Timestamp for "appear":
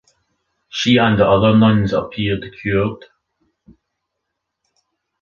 1.93-2.39